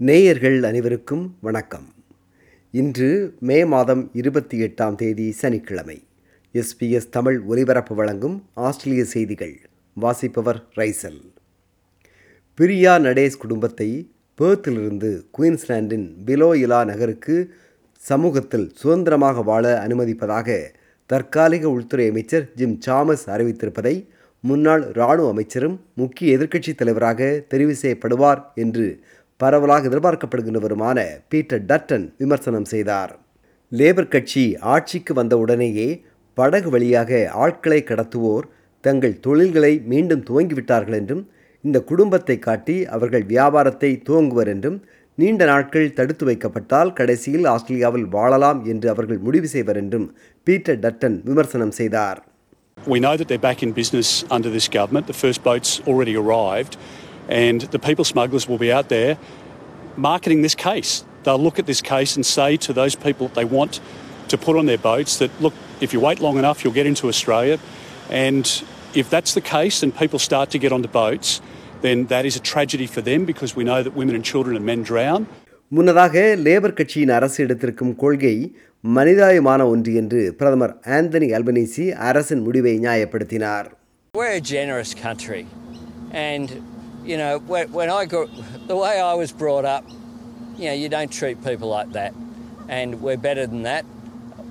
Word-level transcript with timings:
நேயர்கள் 0.00 0.62
அனைவருக்கும் 0.62 1.36
வணக்கம். 1.40 1.94
இன்று 2.70 3.34
மே 3.40 3.64
மாதம் 3.64 4.10
இருபத்தி 4.12 4.62
எட்டாம் 4.62 4.94
தேதி 4.94 5.30
சனிக்கிழமை. 5.30 6.02
எஸ்பிஎஸ் 6.54 7.08
தமிழ் 7.10 7.40
ஒலிபரப்பு 7.40 7.94
வழங்கும் 7.94 8.46
ஆஸ்திரேலிய 8.54 9.04
செய்திகள். 9.04 9.60
வாசிப்பவர் 9.94 10.64
ரைசல். 10.76 11.20
பிரியா 12.54 12.98
நடேஸ் 12.98 13.38
குடும்பத்தை 13.38 14.10
பேர்த்திலிருந்து 14.38 15.22
குயின்ஸ்லாண்டின் 15.38 16.16
பிலோயிலா 16.26 16.84
நகருக்கு 16.84 17.54
சமூகத்தில் 17.96 18.72
சுதந்திரமாக 18.74 19.42
வாழ 19.42 19.84
அனுமதிப்பதாக 19.86 20.60
தற்காலிக 21.06 21.70
உள்துறை 21.70 22.08
அமைச்சர் 22.08 22.50
ஜிம் 22.54 22.78
சாமஸ் 22.86 23.26
அறிவித்திருப்பதை 23.26 24.08
முன்னாள் 24.40 24.90
இராணுவ 24.92 25.28
அமைச்சரும் 25.28 25.80
முக்கிய 25.94 26.38
எதிர்க்கட்சித் 26.38 26.74
தலைவராக 26.74 27.44
தெரிவு 27.50 27.74
செய்யப்படுவார் 27.82 28.44
என்று 28.54 29.04
பரவலாக 29.44 29.88
எதிர்பார்க்கப்படுகின்றவருமான 29.90 30.98
பீட்டர் 31.32 31.64
டட்டன் 31.70 32.08
விமர்சனம் 32.22 32.68
செய்தார். 32.72 33.14
லேபர் 33.78 34.12
கட்சி 34.14 34.44
ஆட்சிக்கு 34.74 35.12
வந்த 35.20 35.34
உடனேயே 35.44 35.88
படகு 36.36 36.68
வழியாக 36.74 37.10
ஆட்களை 37.44 37.80
கடத்துவோர் 37.88 38.46
தங்கள் 38.84 39.14
தொழில்களை 39.26 39.70
மீண்டும் 39.92 40.22
துவங்கிவிட்டார்கள் 40.28 40.96
என்றும் 41.00 41.22
இந்த 41.64 41.78
குடும்பத்தை 41.90 42.36
காட்டி 42.46 42.76
அவர்கள் 42.96 43.24
வியாபாரத்தை 43.32 43.90
துவங்குவர் 44.08 44.50
என்றும் 44.52 44.78
நீண்ட 45.20 45.42
நாட்கள் 45.50 45.94
தடுத்து 45.98 46.24
வைக்கப்பட்டால் 46.28 46.90
கடைசியில் 46.98 47.46
ஆஸ்திரேலியாவில் 47.52 48.06
வாழலாம் 48.16 48.60
என்று 48.72 48.88
அவர்கள் 48.94 49.20
முடிவு 49.26 49.48
செய்வர் 49.54 49.78
என்றும் 49.82 50.06
பீட்டர் 50.46 50.80
டட்டன் 50.84 51.16
விமர்சனம் 51.28 51.74
செய்தார். 51.80 52.18
We 52.94 52.98
know 53.04 53.14
that 53.18 53.28
they're 53.30 53.46
back 53.50 53.60
in 53.66 53.72
business 53.82 54.08
under 54.36 54.50
this 54.56 54.68
government. 54.78 55.06
The 55.12 55.18
first 55.24 55.40
boat's 55.48 55.72
already 55.90 56.14
arrived, 56.22 56.74
and 57.28 57.62
the 57.74 57.78
people 57.78 58.04
smugglers 58.04 58.48
will 58.48 58.58
be 58.58 58.72
out 58.72 58.88
there 58.88 59.16
marketing 59.96 60.42
this 60.42 60.54
case. 60.54 61.04
They'll 61.24 61.38
look 61.38 61.58
at 61.58 61.66
this 61.66 61.80
case 61.80 62.16
and 62.16 62.24
say 62.26 62.56
to 62.58 62.72
those 62.72 62.94
people 62.94 63.28
they 63.28 63.44
want 63.44 63.80
to 64.28 64.36
put 64.38 64.56
on 64.56 64.66
their 64.66 64.78
boats 64.78 65.16
that, 65.18 65.30
look, 65.40 65.54
if 65.80 65.92
you 65.92 66.00
wait 66.00 66.20
long 66.20 66.38
enough, 66.38 66.64
you'll 66.64 66.72
get 66.72 66.86
into 66.86 67.08
Australia. 67.08 67.58
And 68.10 68.44
if 68.94 69.08
that's 69.10 69.34
the 69.34 69.40
case 69.40 69.82
and 69.82 69.94
people 69.96 70.18
start 70.18 70.50
to 70.50 70.58
get 70.58 70.72
onto 70.72 70.88
boats, 70.88 71.40
then 71.82 72.06
that 72.06 72.24
is 72.24 72.36
a 72.36 72.40
tragedy 72.40 72.86
for 72.86 73.00
them 73.00 73.24
because 73.24 73.54
we 73.56 73.64
know 73.64 73.82
that 73.82 73.94
women 73.94 74.14
and 74.14 74.24
children 74.24 74.56
and 74.56 74.64
men 74.72 74.82
drown. 74.82 75.22
முன்னதாக 75.76 76.16
labour 76.46 76.74
கட்சியின் 76.78 77.12
அரசு 77.16 77.38
எடுத்திருக்கும் 77.44 77.92
கொள்கை 78.02 78.34
மனிதாயமான 78.96 79.60
ஒன்று 79.72 79.92
என்று 80.00 80.20
பிரதமர் 80.40 80.74
Anthony 80.96 81.28
Albanese 81.38 81.86
அரசின் 82.08 82.44
முடிவை 82.46 82.74
நியாயப்படுத்தினார் 82.84 83.68
We're 84.14 84.36
a 84.42 84.46
generous 84.56 84.90
country, 85.06 85.42
and 86.28 86.48
you 87.04 87.16
know 87.16 87.32
when, 87.46 87.66
when 87.72 87.90
I 87.90 88.04
got 88.06 88.28
the 88.66 88.76
way 88.76 89.00
I 89.02 89.14
was 89.14 89.32
brought 89.34 89.66
up, 89.66 89.84
you 90.58 90.66
know 90.66 90.74
you 90.74 90.88
don't 90.88 91.12
treat 91.12 91.42
people 91.42 91.68
like 91.70 91.92
that, 91.92 92.12
and 92.70 93.00
we're 93.00 93.16
better 93.20 93.46
than 93.46 93.62
that. 93.64 93.84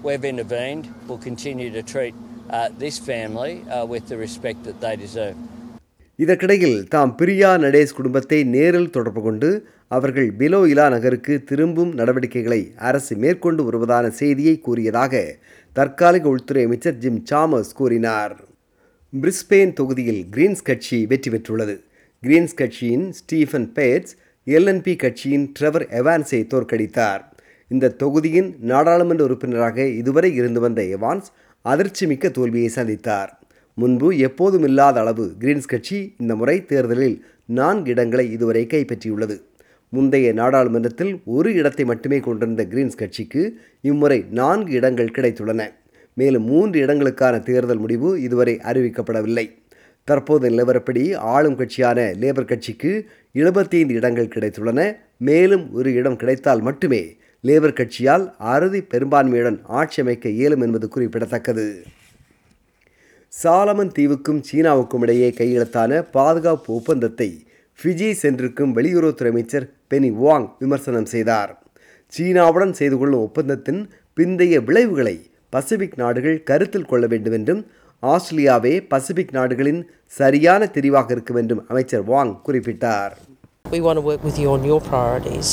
We've 0.04 0.26
intervened. 0.26 0.86
We'll 1.08 1.18
continue 1.22 1.70
to 1.72 1.84
treat 1.86 2.16
uh, 2.50 2.70
this 2.76 3.00
family 3.02 3.54
uh, 3.68 3.86
with 3.86 4.08
the 4.08 4.18
respect 4.18 4.64
that 4.66 4.80
they 4.82 4.96
deserve. 4.98 5.38
இதற்கிடையில் 6.20 6.76
தாம் 6.94 7.12
பிரியா 7.20 7.52
நடேஸ் 7.64 7.96
குடும்பத்தை 7.98 8.40
நேரில் 8.56 8.92
தொடர்பு 8.96 9.22
கொண்டு 9.22 9.48
அவர்கள் 9.92 10.28
below 10.40 10.60
இலா 10.72 10.86
நகருக்கு 10.94 11.34
திரும்பும் 11.50 11.92
நடவடிக்கைகளை 12.00 12.60
அரசு 12.90 13.14
மேற்கொண்டு 13.24 13.62
வருவதான 13.68 14.12
செய்தியை 14.20 14.56
கூறியதாக 14.68 15.14
தற்காலிக 15.76 16.28
உள்துறை 16.34 16.64
அமைச்சர் 16.68 17.00
ஜிம் 17.04 17.20
சாமஸ் 17.30 17.72
கூறினார் 17.80 18.36
பிரிஸ்பெயின் 19.14 19.74
தொகுதியில் 19.80 20.22
கிரீன்ஸ் 20.36 20.66
கட்சி 20.70 21.00
வெற்றி 21.12 21.32
பெற்றுள்ளது 21.34 21.76
கிரீன்ஸ் 22.26 22.54
கட்சியின் 22.54 23.12
ஸ்டீஃபன் 23.12 23.74
பேட்ஸ் 23.74 24.14
எல்என்பி 24.48 24.96
கட்சியின் 24.96 25.52
ட்ரெவர் 25.60 25.86
எவான்ஸை 26.00 26.40
தோற்கடித்தார். 26.52 27.22
இந்த 27.68 27.90
தொகுதியின் 27.90 28.56
நாடாளுமன்ற 28.60 29.24
உறுப்பினராக 29.24 29.88
இதுவரை 29.88 30.36
இருந்து 30.36 30.60
வந்த 30.60 30.82
எவான்ஸ் 30.82 31.28
அதிர்ச்சிமிக்க 31.66 32.32
தோல்வியை 32.32 32.70
சந்தித்தார். 32.76 33.28
முன்பு 33.74 34.18
எப்போதும் 34.18 34.64
இல்லாத 34.64 35.00
அளவு 35.00 35.34
கிரீன்ஸ் 35.40 35.72
கட்சி 35.74 36.16
இந்த 36.18 36.36
முறை 36.36 36.66
தேர்தலில் 36.66 37.26
நான்கு 37.46 37.92
இடங்களை 37.92 38.32
இதுவரை 38.32 38.66
கைப்பற்றியுள்ளது. 38.66 39.38
முந்தைய 39.90 40.34
நாடாளுமன்றத்தில் 40.34 41.20
ஒரு 41.26 41.54
இடத்தை 41.54 41.86
மட்டுமே 41.86 42.20
கொண்டிருந்த 42.20 42.66
கிரீன்ஸ் 42.66 43.02
கட்சிக்கு 43.02 43.60
இம்முறை 43.82 44.26
நான்கு 44.32 44.74
இடங்கள் 44.74 45.16
கிடைத்துள்ளன. 45.18 45.64
மேலும் 46.14 46.44
மூன்று 46.44 46.86
இடங்களுக்கான 46.86 47.40
தேர்தல் 47.40 47.78
முடிவு 47.78 48.22
இதுவரை 48.22 48.60
அறிவிக்கப்படவில்லை. 48.64 49.46
தற்போது 50.04 50.50
நிலவரப்படி 50.50 51.04
ஆளும் 51.34 51.56
கட்சியான 51.56 52.00
லேபர் 52.22 52.46
கட்சிக்கு 52.46 52.92
எழுபத்தி 53.36 53.76
ஐந்து 53.80 53.94
இடங்கள் 53.94 54.34
கிடைத்துள்ளன. 54.36 54.82
மேலும் 55.18 55.74
ஒரு 55.74 55.94
இடம் 55.94 56.16
கிடைத்தால் 56.16 56.62
மட்டுமே 56.62 57.02
லேபர் 57.44 57.78
கட்சியால் 57.80 58.26
அறுதி 58.38 58.82
பெரும்பான்மையுடன் 58.82 59.60
ஆட்சி 59.80 60.02
அமைக்க 60.02 60.30
இயலும் 60.30 60.62
என்பது 60.62 60.88
குறிப்பிடத்தக்கது. 60.88 61.68
சாலமன் 63.34 63.92
தீவுக்கும் 63.98 64.42
சீனாவுக்கும் 64.50 65.02
இடையே 65.02 65.30
கையெழுத்தான 65.30 66.02
பாதுகாப்பு 66.12 66.70
ஒப்பந்தத்தை 66.74 67.30
ஃபிஜி 67.80 68.10
சென்றிருக்கும் 68.12 68.76
வெளியுறவுத்துறை 68.76 69.28
அமைச்சர் 69.28 69.68
பெனி 69.90 70.10
வாங் 70.24 70.48
விமர்சனம் 70.60 71.06
செய்தார். 71.06 71.52
சீனாவுடன் 72.14 72.72
செய்து 72.72 72.98
கொள்ளும் 72.98 73.24
ஒப்பந்தத்தின் 73.28 73.82
பிந்தைய 74.18 74.64
விளைவுகளை 74.64 75.16
பசிபிக் 75.50 75.98
நாடுகள் 75.98 76.44
கருத்தில் 76.44 76.90
கொள்ள 76.92 77.08
வேண்டும் 77.08 77.34
என்றும் 77.34 77.64
ஆஸ்திரேலியாவே 78.03 78.73
பசிபிக் 78.91 79.33
நாடுகளின் 79.37 79.81
சரியான 80.19 80.69
தெரிவாக 80.75 81.11
இருக்கும் 81.15 81.41
என்றும் 81.43 81.65
அமைச்சர் 81.73 82.07
வாங் 82.13 82.35
குறிப்பிட்டார் 82.49 83.15
We 83.65 83.81
want 83.87 83.99
to 84.01 84.05
work 84.11 84.23
with 84.27 84.37
you 84.43 84.49
on 84.53 84.63
your 84.69 84.79
priorities. 84.81 85.49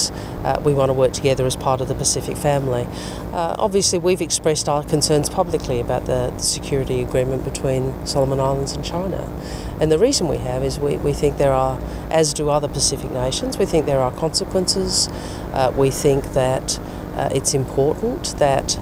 Uh, 0.47 0.53
we 0.68 0.73
want 0.73 0.90
to 0.91 0.97
work 1.01 1.13
together 1.18 1.46
as 1.46 1.56
part 1.66 1.79
of 1.84 1.88
the 1.91 1.97
Pacific 2.03 2.38
family. 2.46 2.84
Uh, 3.40 3.66
obviously, 3.66 4.00
we've 4.06 4.22
expressed 4.22 4.68
our 4.73 4.84
concerns 4.94 5.28
publicly 5.29 5.78
about 5.81 6.03
the, 6.06 6.22
the 6.38 6.46
security 6.57 6.97
agreement 7.07 7.41
between 7.44 7.84
Solomon 8.13 8.40
Islands 8.40 8.73
and 8.78 8.84
China. 8.94 9.22
And 9.81 9.91
the 9.96 10.00
reason 10.00 10.29
we 10.29 10.38
have 10.50 10.63
is 10.63 10.79
we, 10.79 10.94
we 11.07 11.13
think 11.22 11.34
there 11.38 11.57
are, 11.66 11.75
as 12.22 12.34
do 12.34 12.46
other 12.57 12.69
Pacific 12.69 13.12
nations, 13.12 13.57
we 13.57 13.66
think 13.66 13.85
there 13.85 14.00
are 14.00 14.13
consequences. 14.25 15.09
Uh, 15.51 15.73
we 15.84 15.90
think 16.03 16.23
that 16.44 16.68
uh, 17.16 17.29
it's 17.34 17.53
important 17.53 18.23
that 18.38 18.79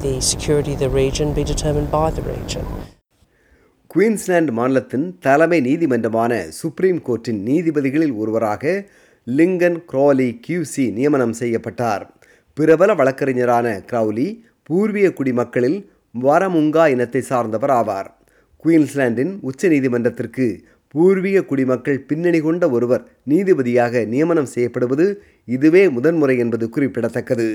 the 0.00 0.20
security 0.20 0.72
of 0.74 0.80
the 0.80 0.90
region 1.04 1.34
be 1.34 1.44
determined 1.44 1.90
by 1.90 2.10
the 2.10 2.22
region. 2.22 2.64
Queensland 3.95 4.51
மாநிலத்தின் 4.51 5.05
தலைமை 5.25 5.57
நீதிமன்றமான 5.67 6.31
supreme 6.57 6.97
கோர்ட்டின் 7.07 7.39
நீதிபதிகளில் 7.49 8.15
ஒருவராக 8.15 8.63
Lincoln 9.27 9.77
Crawley 9.91 10.27
QC 10.47 10.85
நியமனம் 10.97 11.35
செய்யப்பட்டார். 11.41 12.03
பிரபல 12.57 12.93
வழக்கறிஞரான 12.93 13.67
Crowley 13.91 14.27
பூர்வீக 14.63 15.13
குடிமக்களில் 15.19 15.79
வரமுங்கா 16.21 16.87
இனத்தை 16.95 17.21
சார்ந்தவர் 17.21 17.69
ஆவார். 17.69 18.09
குயின்ஸ்லாண்டின் 18.65 19.33
உச்ச 19.41 19.69
நீதிமன்றத்திற்கு 19.69 20.47
பூர்வீக 20.95 21.45
குடிமக்கள் 21.51 22.03
பின்னணி 22.09 22.39
கொண்ட 22.39 22.69
ஒருவர் 22.69 23.07
நீதிபதியாக 23.29 24.05
நியமனம் 24.05 24.51
செய்யப்படுவது 24.55 25.07
இதுவே 25.45 25.89
முதன்முறை 25.89 26.37
என்பது 26.37 26.67
குறிப்பிடத்தக்கது. 26.69 27.49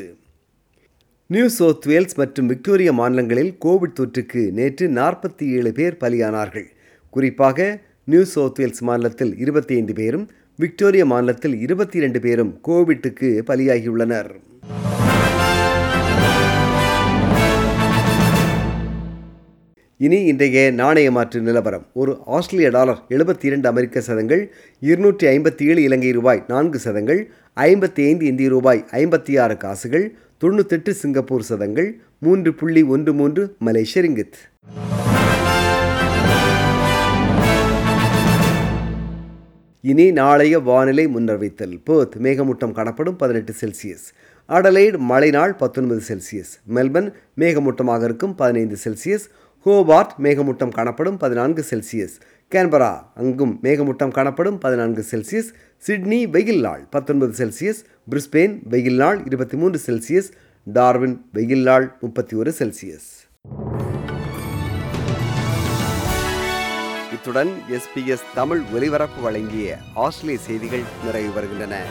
நியூ 1.33 1.49
சவுத் 1.49 1.87
வேல்ஸ் 1.87 2.15
மற்றும் 2.15 2.47
விக்டோரியா 2.47 2.93
மாநிலங்களில் 2.93 3.57
கோவிட் 3.65 3.95
தொற்றுக்கு 4.01 4.51
நேற்று 4.51 4.89
நாற்பத்தி 4.89 5.45
ஏழு 5.57 5.73
பேர் 5.73 5.97
பலியானார்கள். 6.01 6.67
குறிப்பாக 7.11 7.81
நியூ 8.05 8.23
சவுத் 8.23 8.59
வேல்ஸ் 8.59 8.83
மாநிலத்தில் 8.83 9.39
இருபத்தி 9.39 9.75
ஐந்து 9.75 9.95
பேரும் 9.95 10.31
விக்டோரியா 10.57 11.05
மாநிலத்தில் 11.05 11.61
இருபத்தி 11.61 11.99
இரண்டு 11.99 12.21
பேரும் 12.21 12.61
கோவிட்டுக்கு 12.69 13.31
பலியாகியுள்ளனர். 13.47 14.31
இனி 20.05 20.25
இன்றைய 20.25 20.71
நாணய 20.71 21.11
மாற்று 21.11 21.41
நிலவரம். 21.41 21.87
ஒரு 21.93 22.19
ஆஸ்திரேலிய 22.27 22.71
டாலர் 22.71 23.03
எழுபத்தி 23.09 23.45
இரண்டு 23.45 23.69
அமெரிக்க 23.69 24.01
சதங்கள் 24.01 24.53
இருநூற்றி 24.81 25.27
ஐம்பத்தி 25.27 25.67
ஏழு 25.67 25.83
இலங்கை 25.83 26.11
ரூபாய் 26.11 26.45
நான்கு 26.49 26.79
சதங்கள் 26.79 27.31
ஐம்பத்தி 27.61 28.07
ஐந்து 28.07 28.27
இந்திய 28.27 28.49
ரூபாய் 28.49 28.85
ஐம்பத்தி 28.91 29.41
ஆறு 29.41 29.57
காசுகள் 29.57 30.15
தொண்ணூத்தெட்டு 30.45 30.91
சிங்கப்பூர் 30.91 31.43
சதங்கள் 31.43 32.01
மூன்று 32.19 32.55
புள்ளி 32.55 32.83
ஒன்று 32.83 33.13
மூன்று 33.13 33.55
மலேசிய 33.59 34.09
ரிங்கித். 34.09 34.39
இனி 39.81 40.13
நாளைய 40.13 40.59
வானிலை 40.59 41.07
முன்னறிவித்தல். 41.07 41.81
பேர்த் 41.91 42.17
மேகமூட்டம் 42.23 42.73
காணப்படும் 42.73 43.17
பதினெட்டு 43.17 43.53
செல்சியஸ். 43.61 44.07
அடலைடு 44.49 44.99
மழை 44.99 45.31
நாள் 45.31 45.55
பத்தொன்பது 45.55 46.03
செல்சியஸ். 46.09 46.55
மெல்பர்ன் 46.75 47.13
மேகமூட்டமாக 47.39 48.05
இருக்கும் 48.05 48.35
பதினைந்து 48.35 48.77
செல்சியஸ். 48.85 49.27
ஹோபார்ட் 49.65 50.11
மேகமூட்டம் 50.23 50.69
காணப்படும் 50.69 51.17
பதினான்கு 51.17 51.65
செல்சியஸ். 51.71 52.15
கேன்பரா 52.51 52.99
அங்கும் 53.15 53.59
மேகமூட்டம் 53.63 54.11
காணப்படும் 54.11 54.59
பதினான்கு 54.59 55.05
செல்சியஸ். 55.11 55.51
சிட்னி 55.77 56.27
வெயில் 56.27 56.61
நாள் 56.61 56.87
பத்தொன்பது 56.91 57.47
செல்சியஸ். 57.47 57.83
பிரிஸ்பெயின் 58.11 58.59
வெயில் 58.65 58.97
நாள் 58.97 59.23
இருபத்தி 59.27 59.57
மூன்று 59.57 59.81
செல்சியஸ். 59.87 60.31
டார்வின் 60.65 61.21
வெயில் 61.33 61.63
நாள் 61.63 61.97
முப்பத்தி 62.01 62.37
ஒரு 62.37 62.55
செல்சியஸ். 62.59 63.09
இத்துடன் 67.13 67.51
எஸ்பிஎஸ் 67.71 68.27
தமிழ் 68.35 68.61
ஒலிபரப்பு 68.75 69.23
வழங்கிய 69.23 69.77
ஆஸ்திரேலிய 69.95 70.45
செய்திகள் 70.45 70.83
நிறைவு 71.05 71.33
வருகின்றன 71.33 71.83